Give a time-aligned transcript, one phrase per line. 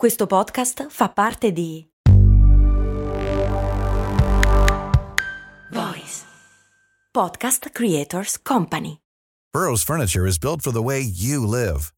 [0.00, 1.86] Questo podcast fa parte di
[5.70, 6.24] Voice
[7.12, 9.02] Podcast Creators Company.
[9.52, 11.92] Burrow's furniture is built for the way you live.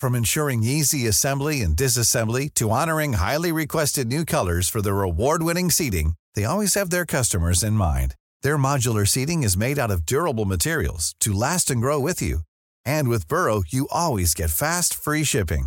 [0.00, 5.70] From ensuring easy assembly and disassembly to honoring highly requested new colors for their award-winning
[5.70, 8.14] seating, they always have their customers in mind.
[8.40, 12.44] Their modular seating is made out of durable materials to last and grow with you.
[12.86, 15.66] And with Burrow, you always get fast, free shipping.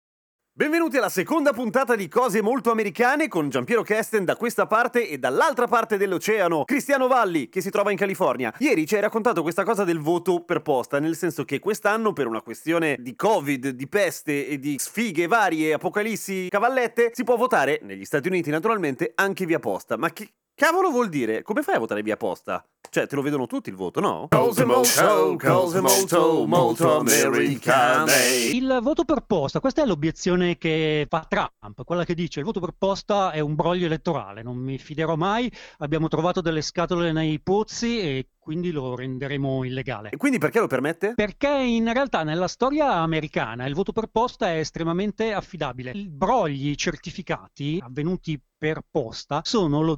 [0.61, 5.17] Benvenuti alla seconda puntata di Cose Molto Americane con Giampiero Kesten da questa parte e
[5.17, 8.53] dall'altra parte dell'oceano, Cristiano Valli, che si trova in California.
[8.59, 12.27] Ieri ci hai raccontato questa cosa del voto per posta, nel senso che quest'anno, per
[12.27, 17.79] una questione di Covid, di peste e di sfighe varie, apocalissi, cavallette, si può votare,
[17.81, 19.97] negli Stati Uniti naturalmente, anche via posta.
[19.97, 21.41] Ma che cavolo vuol dire?
[21.41, 22.63] Come fai a votare via posta?
[22.89, 24.27] Cioè, te lo vedono tutti il voto, no?
[24.29, 28.11] Cose molto, cose molto, molto americane.
[28.51, 32.59] Il voto per posta, questa è l'obiezione che fa Trump, quella che dice il voto
[32.59, 37.39] per posta è un broglio elettorale, non mi fiderò mai, abbiamo trovato delle scatole nei
[37.39, 40.09] pozzi e quindi lo renderemo illegale.
[40.09, 41.13] E quindi perché lo permette?
[41.15, 45.91] Perché in realtà nella storia americana il voto per posta è estremamente affidabile.
[45.91, 49.97] I brogli certificati avvenuti per posta sono lo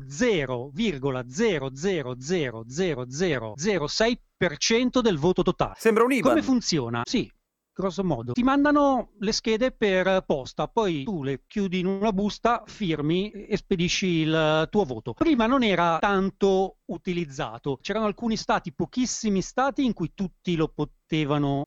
[2.74, 5.76] 0,0000006% del voto totale.
[5.78, 6.32] Sembra un IBAN.
[6.32, 7.04] Come funziona?
[7.06, 7.32] Sì,
[7.74, 8.34] grosso modo.
[8.34, 13.56] Ti mandano le schede per posta, poi tu le chiudi in una busta, firmi e
[13.58, 15.14] spedisci il tuo voto.
[15.14, 17.78] Prima non era tanto utilizzato.
[17.82, 21.02] C'erano alcuni stati, pochissimi stati, in cui tutti lo potevano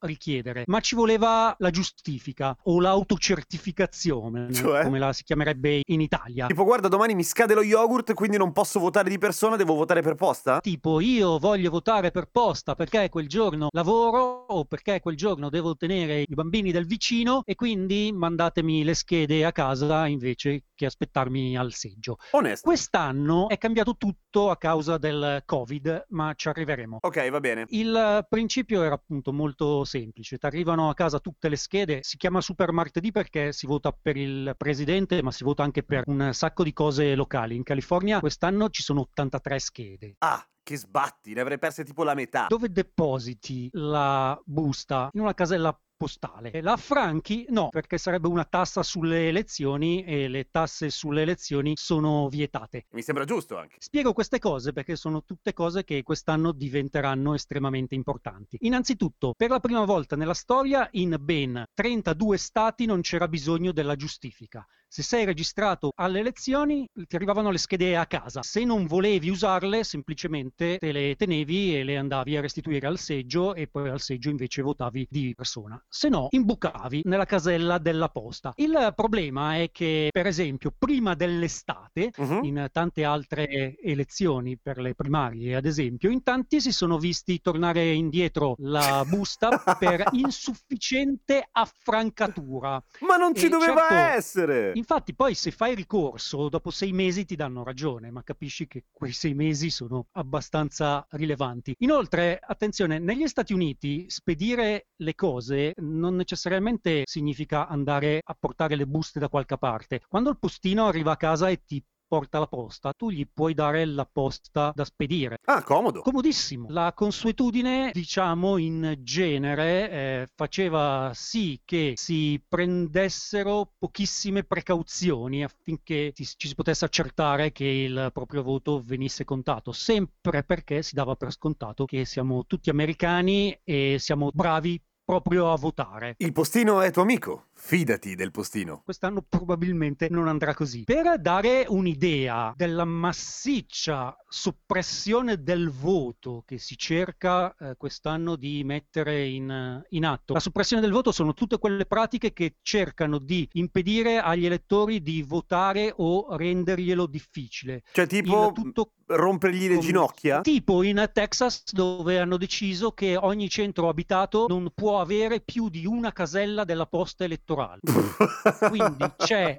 [0.00, 4.82] richiedere, ma ci voleva la giustifica o l'autocertificazione, Cioè?
[4.84, 6.46] come la si chiamerebbe in Italia.
[6.46, 10.02] Tipo, guarda, domani mi scade lo yogurt, quindi non posso votare di persona, devo votare
[10.02, 10.60] per posta?
[10.60, 15.76] Tipo, io voglio votare per posta perché quel giorno lavoro o perché quel giorno devo
[15.76, 21.56] tenere i bambini del vicino e quindi mandatemi le schede a casa invece che aspettarmi
[21.56, 22.18] al seggio.
[22.32, 22.66] Onesto.
[22.66, 26.98] Quest'anno è cambiato tutto a causa del Covid, ma ci arriveremo.
[27.00, 27.64] Ok, va bene.
[27.68, 32.40] Il principio era appunto molto semplice, ti arrivano a casa tutte le schede, si chiama
[32.40, 36.64] super martedì perché si vota per il presidente, ma si vota anche per un sacco
[36.64, 37.54] di cose locali.
[37.54, 40.14] In California quest'anno ci sono 83 schede.
[40.18, 42.46] Ah, che sbatti, ne avrei perse tipo la metà.
[42.48, 45.10] Dove depositi la busta?
[45.12, 46.60] In una casella postale.
[46.60, 47.46] La affranchi?
[47.48, 52.86] No, perché sarebbe una tassa sulle elezioni e le tasse sulle elezioni sono vietate.
[52.90, 53.76] Mi sembra giusto anche.
[53.78, 58.58] Spiego queste cose perché sono tutte cose che quest'anno diventeranno estremamente importanti.
[58.60, 63.96] Innanzitutto, per la prima volta nella storia, in ben 32 stati non c'era bisogno della
[63.96, 64.66] giustifica.
[64.88, 68.42] Se sei registrato alle elezioni, ti arrivavano le schede a casa.
[68.42, 73.54] Se non volevi usarle, semplicemente te le tenevi e le andavi a restituire al seggio
[73.54, 75.78] e poi al seggio invece votavi di persona.
[75.88, 78.52] Se no, imbucavi nella casella della posta.
[78.54, 82.44] Il problema è che, per esempio, prima dell'estate, Mhm.
[82.44, 87.92] in tante altre elezioni per le primarie, ad esempio, in tanti si sono visti tornare
[87.92, 92.82] indietro la busta per insufficiente affrancatura.
[93.00, 93.94] Ma non ci Eh, doveva certo.
[94.16, 94.75] essere!
[94.76, 99.12] Infatti, poi se fai ricorso, dopo sei mesi ti danno ragione, ma capisci che quei
[99.12, 101.74] sei mesi sono abbastanza rilevanti.
[101.78, 108.86] Inoltre, attenzione, negli Stati Uniti spedire le cose non necessariamente significa andare a portare le
[108.86, 110.02] buste da qualche parte.
[110.06, 113.84] Quando il postino arriva a casa e ti porta la posta, tu gli puoi dare
[113.84, 115.38] la posta da spedire.
[115.44, 116.00] Ah, comodo.
[116.00, 116.66] Comodissimo.
[116.70, 126.24] La consuetudine, diciamo in genere, eh, faceva sì che si prendessero pochissime precauzioni affinché si-
[126.36, 131.32] ci si potesse accertare che il proprio voto venisse contato, sempre perché si dava per
[131.32, 136.14] scontato che siamo tutti americani e siamo bravi proprio a votare.
[136.18, 137.46] Il postino è tuo amico.
[137.58, 138.82] Fidati del postino.
[138.84, 140.84] Quest'anno probabilmente non andrà così.
[140.84, 149.26] Per dare un'idea della massiccia soppressione del voto che si cerca eh, quest'anno di mettere
[149.26, 154.18] in, in atto, la soppressione del voto sono tutte quelle pratiche che cercano di impedire
[154.18, 157.82] agli elettori di votare o renderglielo difficile.
[157.90, 160.42] Cioè, tipo, tutto rompergli le ginocchia?
[160.42, 165.86] Tipo in Texas dove hanno deciso che ogni centro abitato non può avere più di
[165.86, 167.80] una casella della posta elettronica elettorale.
[168.68, 169.56] Quindi c'è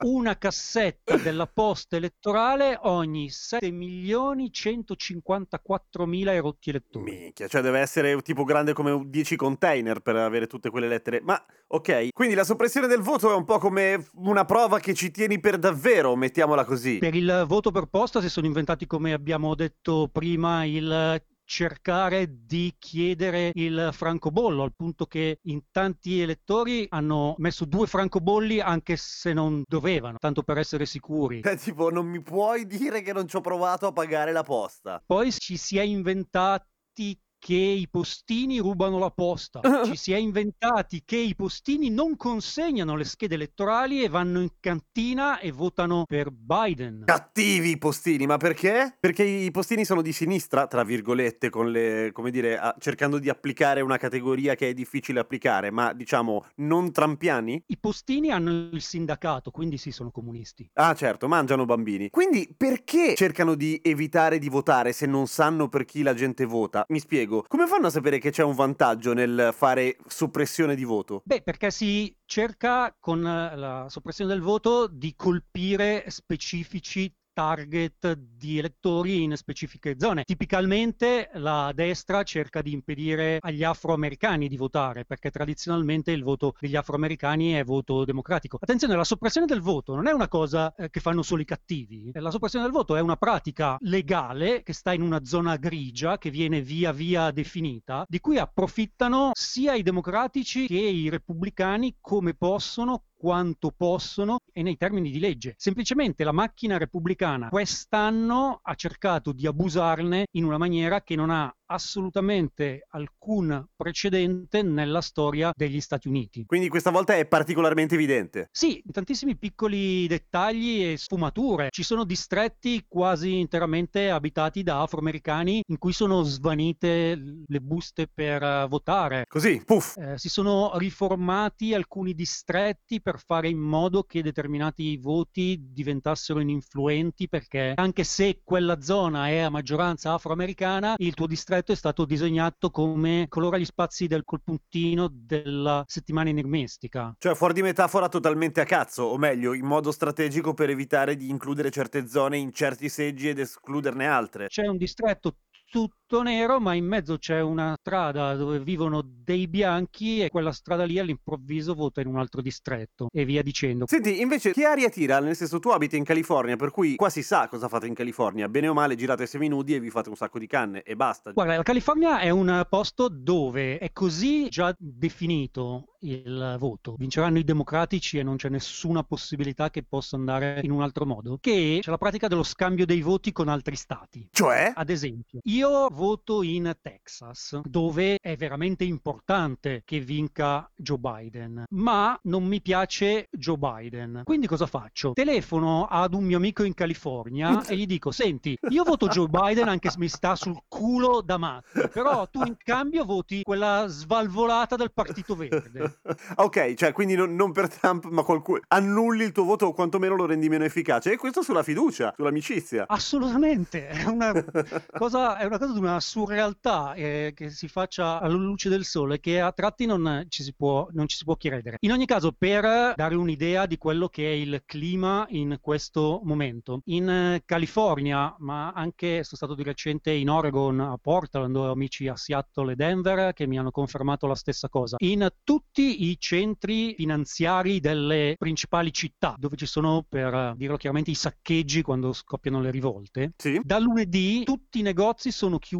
[0.00, 7.10] una cassetta della posta elettorale ogni 7 milioni 154 mila erotti elettori.
[7.10, 11.20] Minchia, cioè deve essere tipo grande come 10 container per avere tutte quelle lettere.
[11.22, 15.10] Ma ok, quindi la soppressione del voto è un po' come una prova che ci
[15.10, 16.98] tieni per davvero, mettiamola così.
[16.98, 22.74] Per il voto per posta si sono inventati, come abbiamo detto prima, il cercare di
[22.78, 29.32] chiedere il francobollo, al punto che in tanti elettori hanno messo due francobolli anche se
[29.32, 31.40] non dovevano, tanto per essere sicuri.
[31.40, 35.02] È tipo, non mi puoi dire che non ci ho provato a pagare la posta.
[35.04, 39.60] Poi ci si è inventati che i postini rubano la posta.
[39.84, 44.50] Ci si è inventati che i postini non consegnano le schede elettorali e vanno in
[44.60, 47.04] cantina e votano per Biden.
[47.06, 48.96] Cattivi i postini, ma perché?
[48.98, 53.28] Perché i postini sono di sinistra, tra virgolette, con le, come dire, a, cercando di
[53.28, 57.62] applicare una categoria che è difficile applicare, ma diciamo non trampiani?
[57.66, 60.68] I postini hanno il sindacato, quindi sì, sono comunisti.
[60.74, 62.10] Ah, certo, mangiano bambini.
[62.10, 66.84] Quindi perché cercano di evitare di votare se non sanno per chi la gente vota?
[66.88, 67.44] Mi spiego spiego.
[67.46, 71.22] Come fanno a sapere che c'è un vantaggio nel fare soppressione di voto?
[71.24, 79.22] Beh, perché si cerca con la soppressione del voto di colpire specifici target di elettori
[79.22, 80.24] in specifiche zone.
[80.24, 86.74] Tipicalmente la destra cerca di impedire agli afroamericani di votare, perché tradizionalmente il voto degli
[86.74, 88.58] afroamericani è voto democratico.
[88.60, 92.10] Attenzione, la soppressione del voto non è una cosa eh, che fanno solo i cattivi.
[92.14, 96.30] La soppressione del voto è una pratica legale che sta in una zona grigia che
[96.30, 103.04] viene via via definita, di cui approfittano sia i democratici che i repubblicani come possono
[103.18, 105.54] quanto possono e nei termini di legge.
[105.58, 111.52] Semplicemente la macchina repubblicana quest'anno ha cercato di abusarne in una maniera che non ha
[111.68, 116.44] assolutamente alcun precedente nella storia degli Stati Uniti.
[116.46, 118.48] Quindi questa volta è particolarmente evidente.
[118.50, 121.68] Sì, tantissimi piccoli dettagli e sfumature.
[121.70, 128.66] Ci sono distretti quasi interamente abitati da afroamericani in cui sono svanite le buste per
[128.68, 129.24] votare.
[129.28, 129.96] Così, puff.
[129.96, 137.28] Eh, si sono riformati alcuni distretti per fare in modo che determinati voti diventassero ininfluenti
[137.28, 142.04] perché anche se quella zona è a maggioranza afroamericana, il tuo distretto progetto è stato
[142.04, 147.14] disegnato come colora gli spazi del colpuntino della settimana enigmistica.
[147.18, 151.28] Cioè fuori di metafora totalmente a cazzo, o meglio, in modo strategico per evitare di
[151.28, 154.46] includere certe zone in certi seggi ed escluderne altre.
[154.48, 155.36] C'è un distretto
[155.70, 160.84] tutto nero, ma in mezzo c'è una strada dove vivono dei bianchi e quella strada
[160.84, 163.86] lì all'improvviso vota in un altro distretto e via dicendo.
[163.86, 165.20] Senti, invece, che aria tira?
[165.20, 168.48] Nel senso, tu abiti in California, per cui qua si sa cosa fate in California.
[168.48, 171.32] Bene o male, girate seminudi e vi fate un sacco di canne e basta.
[171.32, 176.94] Guarda, la California è un posto dove è così già definito il voto.
[176.96, 181.38] Vinceranno i democratici e non c'è nessuna possibilità che possa andare in un altro modo.
[181.40, 184.28] Che c'è la pratica dello scambio dei voti con altri stati.
[184.30, 184.72] Cioè?
[184.74, 192.16] Ad esempio, io voto in Texas, dove è veramente importante che vinca Joe Biden, ma
[192.22, 194.22] non mi piace Joe Biden.
[194.22, 195.10] Quindi cosa faccio?
[195.12, 199.66] Telefono ad un mio amico in California e gli dico: Senti, io voto Joe Biden
[199.66, 204.76] anche se mi sta sul culo da matto, però tu in cambio voti quella svalvolata
[204.76, 205.98] del Partito Verde.
[206.36, 210.14] ok, cioè quindi non, non per Trump, ma qualcuno annulli il tuo voto o quantomeno
[210.14, 211.10] lo rendi meno efficace.
[211.10, 212.84] E questo sulla fiducia, sull'amicizia.
[212.86, 214.32] Assolutamente, è una
[214.96, 219.20] cosa, è una cosa di una surrealtà eh, che si faccia alla luce del sole
[219.20, 221.76] che a tratti non ci, si può, non ci si può credere.
[221.80, 226.80] In ogni caso, per dare un'idea di quello che è il clima in questo momento,
[226.86, 232.16] in California, ma anche sono stato di recente in Oregon, a Portland, ho amici a
[232.16, 234.96] Seattle e Denver che mi hanno confermato la stessa cosa.
[235.00, 241.12] In tutti tutti i centri finanziari delle principali città, dove ci sono, per dirlo chiaramente,
[241.12, 243.32] i saccheggi quando scoppiano le rivolte.
[243.36, 243.60] Sì.
[243.62, 245.77] Da lunedì tutti i negozi sono chiusi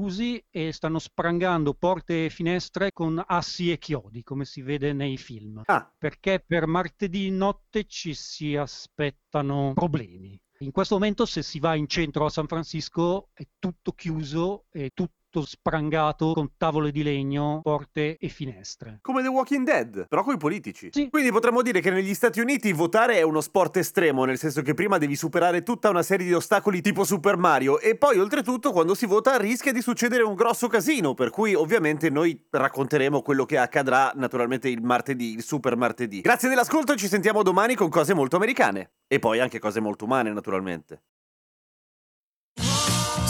[0.51, 5.63] e stanno sprangando porte e finestre con assi e chiodi, come si vede nei film.
[5.65, 5.93] Ah.
[5.97, 10.41] Perché per martedì notte ci si aspettano problemi.
[10.61, 14.91] In questo momento se si va in centro a San Francisco è tutto chiuso e
[14.93, 18.99] tutto tutto sprangato con tavole di legno, porte e finestre.
[19.03, 20.89] Come The Walking Dead, però con i politici.
[20.91, 21.09] Sì.
[21.11, 24.75] Quindi potremmo dire che negli Stati Uniti votare è uno sport estremo, nel senso che
[24.75, 28.95] prima devi superare tutta una serie di ostacoli tipo Super Mario e poi oltretutto quando
[28.95, 33.59] si vota rischia di succedere un grosso casino, per cui ovviamente noi racconteremo quello che
[33.59, 36.21] accadrà naturalmente il martedì, il super martedì.
[36.23, 38.93] Grazie dell'ascolto ci sentiamo domani con cose molto americane.
[39.07, 41.03] E poi anche cose molto umane naturalmente.